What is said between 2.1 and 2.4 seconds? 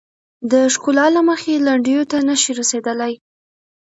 ته نه